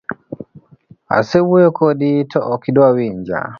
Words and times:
Asewuoyo 1.17 1.69
kodi 1.79 2.09
to 2.31 2.39
ok 2.53 2.61
idwar 2.69 2.91
winja. 2.97 3.39